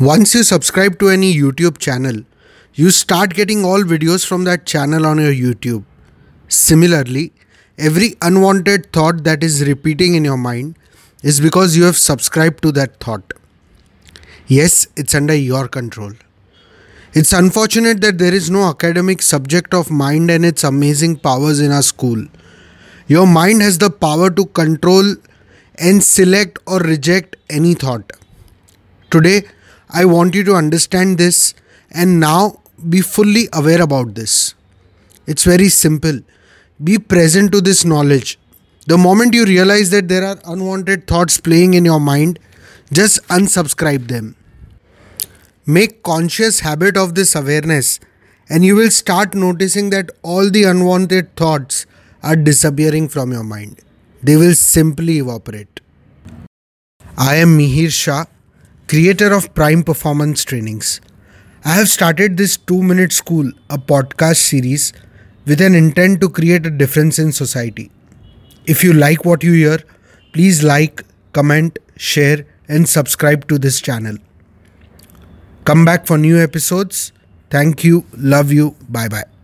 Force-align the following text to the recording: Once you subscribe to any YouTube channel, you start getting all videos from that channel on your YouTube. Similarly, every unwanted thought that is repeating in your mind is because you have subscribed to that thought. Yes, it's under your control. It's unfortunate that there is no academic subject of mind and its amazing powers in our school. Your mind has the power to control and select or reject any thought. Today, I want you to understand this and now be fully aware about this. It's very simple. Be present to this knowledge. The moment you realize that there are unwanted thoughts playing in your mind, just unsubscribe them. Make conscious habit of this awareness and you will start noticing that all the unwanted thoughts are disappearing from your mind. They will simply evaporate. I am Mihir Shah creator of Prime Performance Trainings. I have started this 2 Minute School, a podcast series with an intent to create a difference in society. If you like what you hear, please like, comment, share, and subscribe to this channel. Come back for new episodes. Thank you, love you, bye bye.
Once 0.00 0.34
you 0.34 0.42
subscribe 0.42 0.98
to 0.98 1.10
any 1.10 1.30
YouTube 1.30 1.76
channel, 1.76 2.22
you 2.72 2.90
start 2.90 3.34
getting 3.34 3.66
all 3.66 3.82
videos 3.82 4.26
from 4.26 4.44
that 4.44 4.64
channel 4.64 5.04
on 5.04 5.18
your 5.18 5.30
YouTube. 5.30 5.84
Similarly, 6.48 7.34
every 7.76 8.14
unwanted 8.22 8.94
thought 8.94 9.24
that 9.24 9.44
is 9.44 9.62
repeating 9.68 10.14
in 10.14 10.24
your 10.24 10.38
mind 10.38 10.78
is 11.22 11.38
because 11.38 11.76
you 11.76 11.84
have 11.84 11.98
subscribed 11.98 12.62
to 12.62 12.72
that 12.72 12.98
thought. 12.98 13.34
Yes, 14.46 14.86
it's 14.96 15.14
under 15.14 15.34
your 15.34 15.68
control. 15.68 16.14
It's 17.12 17.34
unfortunate 17.34 18.00
that 18.00 18.16
there 18.16 18.32
is 18.32 18.48
no 18.48 18.70
academic 18.70 19.20
subject 19.20 19.74
of 19.74 19.90
mind 19.90 20.30
and 20.30 20.46
its 20.46 20.64
amazing 20.64 21.16
powers 21.16 21.60
in 21.60 21.72
our 21.72 21.82
school. 21.82 22.24
Your 23.06 23.26
mind 23.26 23.60
has 23.60 23.76
the 23.76 23.90
power 23.90 24.30
to 24.30 24.46
control 24.46 25.16
and 25.76 26.02
select 26.02 26.58
or 26.66 26.78
reject 26.78 27.36
any 27.50 27.74
thought. 27.74 28.10
Today, 29.10 29.42
I 29.92 30.04
want 30.04 30.34
you 30.34 30.44
to 30.44 30.54
understand 30.54 31.18
this 31.18 31.54
and 31.90 32.20
now 32.20 32.60
be 32.88 33.00
fully 33.00 33.48
aware 33.52 33.82
about 33.82 34.14
this. 34.14 34.54
It's 35.26 35.44
very 35.44 35.68
simple. 35.68 36.20
Be 36.82 36.98
present 36.98 37.52
to 37.52 37.60
this 37.60 37.84
knowledge. 37.84 38.38
The 38.86 38.96
moment 38.96 39.34
you 39.34 39.44
realize 39.44 39.90
that 39.90 40.08
there 40.08 40.24
are 40.24 40.38
unwanted 40.46 41.06
thoughts 41.06 41.38
playing 41.38 41.74
in 41.74 41.84
your 41.84 42.00
mind, 42.00 42.38
just 42.92 43.26
unsubscribe 43.28 44.08
them. 44.08 44.36
Make 45.66 46.02
conscious 46.02 46.60
habit 46.60 46.96
of 46.96 47.14
this 47.14 47.34
awareness 47.34 48.00
and 48.48 48.64
you 48.64 48.74
will 48.74 48.90
start 48.90 49.34
noticing 49.34 49.90
that 49.90 50.10
all 50.22 50.50
the 50.50 50.64
unwanted 50.64 51.36
thoughts 51.36 51.86
are 52.22 52.36
disappearing 52.36 53.08
from 53.08 53.32
your 53.32 53.44
mind. 53.44 53.80
They 54.22 54.36
will 54.36 54.54
simply 54.54 55.18
evaporate. 55.18 55.80
I 57.16 57.36
am 57.36 57.58
Mihir 57.58 57.90
Shah 57.90 58.24
creator 58.90 59.32
of 59.32 59.54
Prime 59.54 59.84
Performance 59.84 60.42
Trainings. 60.42 61.00
I 61.64 61.74
have 61.74 61.88
started 61.88 62.36
this 62.36 62.56
2 62.56 62.82
Minute 62.82 63.12
School, 63.12 63.52
a 63.70 63.78
podcast 63.78 64.38
series 64.38 64.92
with 65.46 65.60
an 65.60 65.76
intent 65.76 66.20
to 66.22 66.28
create 66.28 66.66
a 66.66 66.70
difference 66.70 67.16
in 67.20 67.30
society. 67.30 67.92
If 68.66 68.82
you 68.82 68.92
like 68.92 69.24
what 69.24 69.44
you 69.44 69.52
hear, 69.52 69.78
please 70.32 70.64
like, 70.64 71.04
comment, 71.32 71.78
share, 71.96 72.44
and 72.66 72.88
subscribe 72.88 73.46
to 73.46 73.58
this 73.58 73.80
channel. 73.80 74.16
Come 75.64 75.84
back 75.84 76.08
for 76.08 76.18
new 76.18 76.40
episodes. 76.40 77.12
Thank 77.48 77.84
you, 77.84 78.04
love 78.16 78.50
you, 78.50 78.74
bye 78.88 79.06
bye. 79.06 79.39